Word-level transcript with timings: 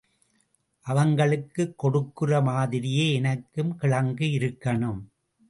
அவங்களுக்குக் 0.87 1.75
கொடுக்கிற 1.75 2.41
மாதிரியே 2.41 3.13
எனக்கும் 3.13 3.77
கிழங்கு 3.77 4.25
இருக்கணும். 4.25 5.01